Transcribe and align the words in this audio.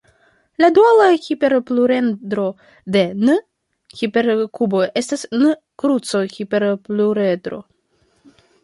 La 0.63 0.67
duala 0.77 1.03
hiperpluredro 1.25 2.47
de 2.97 3.03
"n"-hiperkubo 3.27 4.83
estas 5.03 5.27
"n"-kruco-hiperpluredro. 5.41 7.63